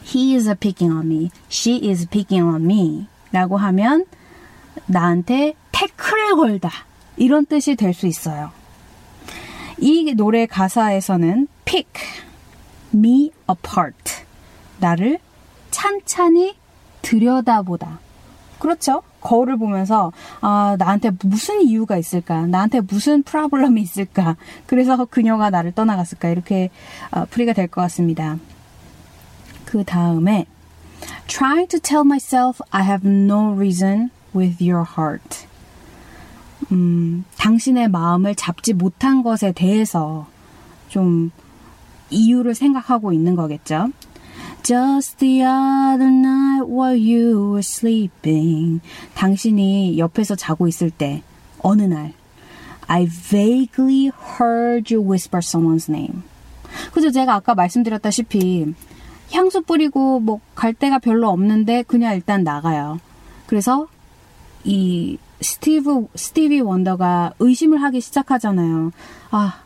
[0.05, 4.05] he is picking on me, she is picking on me 라고 하면
[4.87, 6.69] 나한테 태클을 걸다
[7.17, 8.51] 이런 뜻이 될 수 있어요.
[9.79, 11.91] 이 노래 가사에서는 pick
[12.93, 14.13] me apart
[14.79, 15.19] 나를
[15.71, 16.55] 찬찬히
[17.01, 17.99] 들여다보다
[18.59, 19.01] 그렇죠.
[19.19, 20.11] 거울을 보면서
[20.41, 22.45] 아, 나한테 무슨 이유가 있을까?
[22.45, 24.35] 나한테 무슨 프라블럼이 있을까?
[24.65, 26.29] 그래서 그녀가 나를 떠나갔을까?
[26.29, 26.69] 이렇게
[27.11, 28.37] 어, 풀이가 될 것 같습니다.
[29.73, 30.45] 그 다음에
[31.25, 35.47] Trying to tell myself I have no reason with your heart.
[36.71, 40.27] 음, 당신의 마음을 잡지 못한 것에 대해서
[40.89, 41.31] 좀
[42.11, 43.89] 이유를 생각하고 있는 거겠죠.
[44.61, 48.79] Just the other night while you were sleeping.
[49.15, 51.23] 당신이 옆에서 자고 있을 때,
[51.63, 52.13] 어느 날,
[52.85, 56.21] I vaguely heard you whisper someone's name.
[56.93, 57.09] 그죠?
[57.09, 58.75] 제가 아까 말씀드렸다시피,
[59.33, 62.99] 향수 뿌리고 뭐 갈 데가 별로 없는데 그냥 일단 나가요.
[63.47, 63.87] 그래서
[64.63, 68.91] 이 스티브, 스티비 원더가 의심을 하기 시작하잖아요.
[69.31, 69.59] 아,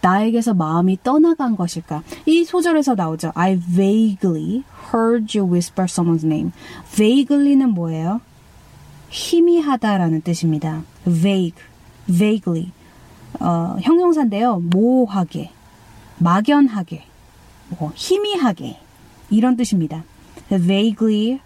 [0.00, 2.02] 나에게서 마음이 떠나간 것일까?
[2.24, 3.30] 이 소절에서 나오죠.
[3.34, 6.50] I vaguely heard you whisper someone's name.
[6.96, 8.20] vaguely는 뭐예요?
[9.10, 10.82] 희미하다라는 뜻입니다.
[11.04, 11.62] vague,
[12.10, 12.72] vaguely.
[13.38, 14.58] 어, 형용사인데요.
[14.58, 15.52] 모호하게,
[16.18, 17.04] 막연하게,
[17.78, 18.80] 뭐, 희미하게.
[19.30, 20.04] 이런 뜻입니다.
[20.48, 21.40] vaguely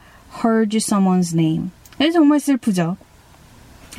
[0.45, 1.71] heard someone's name.
[2.13, 2.97] 정말 슬프죠.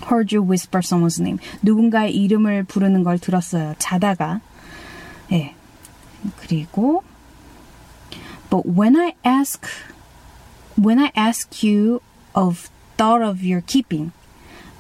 [0.10, 1.40] heard you whisper someone's name.
[1.62, 3.76] 누군가의 이름을 부르는 걸 들었어요.
[3.78, 4.42] 자다가.
[5.32, 5.56] 예.
[6.38, 7.04] 그리고
[8.50, 9.66] But when I ask
[10.78, 12.02] when I ask you
[12.36, 14.12] of thought of your keeping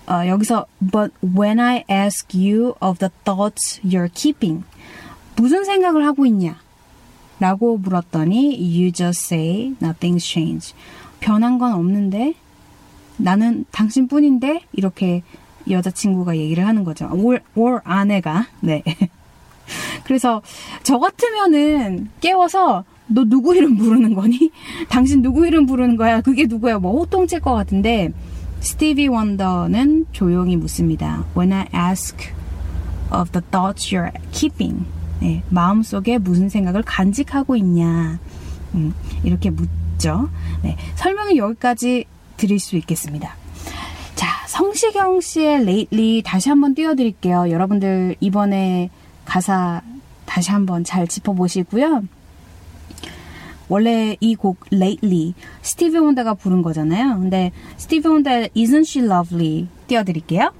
[0.07, 4.65] 어, 여기서 but when I ask you of the thoughts you're keeping
[5.35, 6.60] 무슨 생각을 하고 있냐?
[7.41, 10.75] 라고 물었더니 you just say nothing's changed.
[11.19, 12.35] 변한 건 없는데
[13.17, 15.23] 나는 당신뿐인데 이렇게
[15.67, 17.09] 여자친구가 얘기를 하는 거죠.
[17.11, 18.83] 올, 올 아내가 네.
[20.05, 20.43] 그래서
[20.83, 24.51] 저 같으면은 깨워서 너 누구 이름 부르는 거니?
[24.87, 26.21] 당신 누구 이름 부르는 거야?
[26.21, 26.77] 그게 누구야?
[26.77, 28.09] 뭐 호통칠 것 같은데
[28.59, 31.25] 스티비 원더는 조용히 묻습니다.
[31.35, 32.17] When I ask
[33.11, 34.85] of the thoughts you're keeping,
[35.21, 38.19] 네, 마음속에 무슨 생각을 간직하고 있냐,
[38.73, 38.93] 음,
[39.23, 40.29] 이렇게 묻죠.
[40.63, 42.05] 네, 설명이 여기까지
[42.37, 43.35] 드릴 수 있겠습니다.
[44.15, 47.51] 자, 성시경 씨의 Lately 다시 한번 띄워드릴게요.
[47.51, 48.89] 여러분들 이번에
[49.25, 49.81] 가사
[50.25, 52.03] 다시 한번 잘 짚어보시고요.
[53.69, 57.19] 원래 이 곡 Lately 스티비 원더가 부른 거잖아요.
[57.19, 60.51] 근데 스티비 원더의 Isn't She Lovely 띄워드릴게요.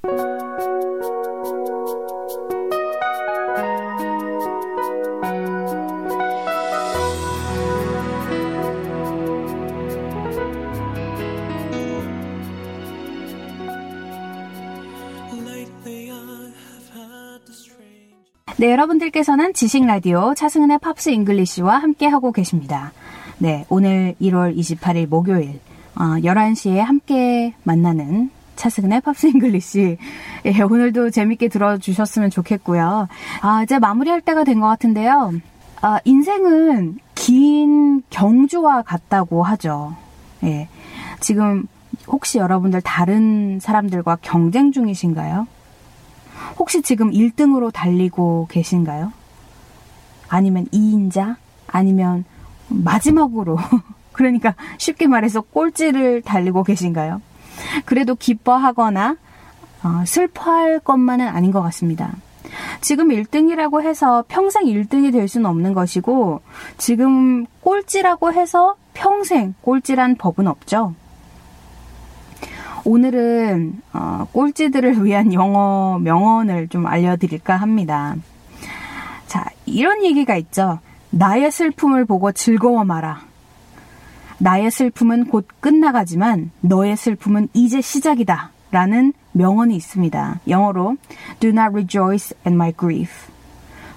[18.62, 22.92] 네, 여러분들께서는 지식 라디오 차승은의 팝스 잉글리시와 함께 하고 계십니다.
[23.40, 25.60] 네, 오늘 1월 28일 목요일
[25.96, 29.98] 어, 11시에 함께 만나는 차승은의 팝스 잉글리시.
[30.46, 33.08] 예, 오늘도 재밌게 들어주셨으면 좋겠고요.
[33.42, 35.34] 아, 이제 마무리할 때가 된 것 같은데요.
[35.82, 39.96] 아, 인생은 긴 경주와 같다고 하죠.
[40.44, 40.68] 예.
[41.20, 41.66] 지금
[42.06, 45.48] 혹시 여러분들 다른 사람들과 경쟁 중이신가요?
[46.58, 49.12] 혹시 지금 1등으로 달리고 계신가요?
[50.30, 51.36] 아니면 2인자?
[51.68, 52.26] 아니면
[52.68, 53.58] 마지막으로
[54.12, 57.22] 그러니까 쉽게 말해서 꼴찌를 달리고 계신가요?
[57.86, 59.18] 그래도 기뻐하거나
[59.84, 62.14] 어, 슬퍼할 것만은 아닌 것 같습니다.
[62.82, 66.42] 지금 1등이라고 해서 평생 1등이 될 수는 없는 것이고
[66.78, 70.94] 지금 꼴찌라고 해서 평생 꼴찌란 법은 없죠.
[72.84, 78.16] 오늘은 어, 꼴찌들을 위한 영어 명언을 좀 알려드릴까 합니다.
[79.28, 80.80] 자, 이런 얘기가 있죠.
[81.12, 83.22] 나의 슬픔을 보고 즐거워 마라.
[84.40, 88.52] 나의 슬픔은 곧 끝나가지만 너의 슬픔은 이제 시작이다.
[88.72, 90.40] 라는 명언이 있습니다.
[90.48, 90.96] 영어로
[91.40, 93.30] Do not rejoice at my grief.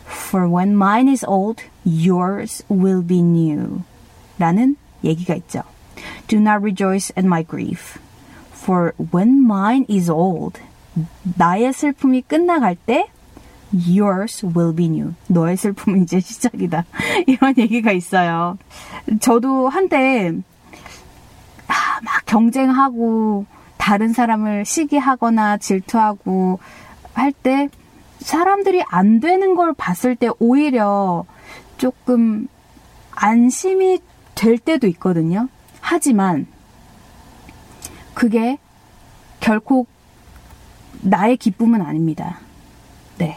[0.06, 3.82] For when mine is old, yours will be new.
[4.38, 5.62] 라는 얘기가 있죠.
[6.26, 7.98] Do not rejoice at my grief.
[8.64, 10.58] For when mine is old,
[11.36, 13.08] 나의 슬픔이 끝나갈 때
[13.72, 15.12] yours will be new.
[15.28, 16.84] 너의 슬픔은 이제 시작이다.
[17.26, 18.56] 이런 얘기가 있어요.
[19.20, 20.32] 저도 한때
[21.68, 23.44] 아, 막 경쟁하고
[23.76, 26.58] 다른 사람을 시기하거나 질투하고
[27.12, 27.68] 할 때
[28.20, 31.26] 사람들이 안 되는 걸 봤을 때 오히려
[31.76, 32.48] 조금
[33.10, 33.98] 안심이
[34.34, 35.48] 될 때도 있거든요.
[35.80, 36.46] 하지만
[38.24, 38.56] 그게
[39.38, 39.86] 결코
[41.02, 42.38] 나의 기쁨은 아닙니다.
[43.18, 43.36] 네.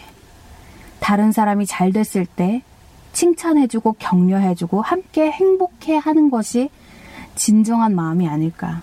[1.02, 2.64] 다른 사람이 잘 됐을 때
[3.12, 6.70] 칭찬해주고 격려해주고 함께 행복해 하는 것이
[7.36, 8.82] 진정한 마음이 아닐까.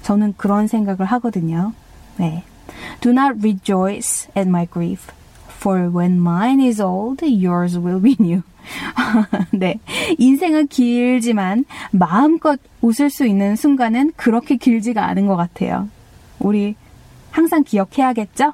[0.00, 1.74] 저는 그런 생각을 하거든요.
[2.16, 2.42] 네.
[3.02, 5.12] Do not rejoice at my grief,
[5.64, 8.42] for when mine is old, yours will be new.
[9.50, 9.80] 네.
[10.18, 15.88] 인생은 길지만 마음껏 웃을 수 있는 순간은 그렇게 길지가 않은 것 같아요.
[16.38, 16.76] 우리
[17.30, 18.52] 항상 기억해야겠죠?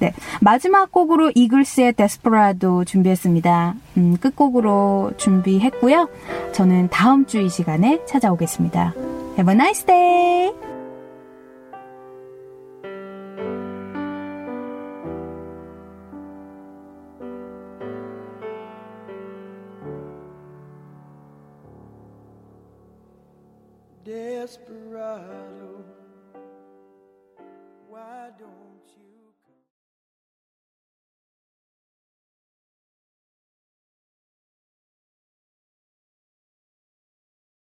[0.00, 0.14] 네.
[0.40, 3.74] 마지막 곡으로 이글스의 데스퍼라도 준비했습니다.
[3.98, 6.08] 음, 끝곡으로 준비했고요.
[6.52, 8.94] 저는 다음 주 이 시간에 찾아오겠습니다.
[9.38, 10.65] Have a nice day!
[24.46, 24.85] desperate.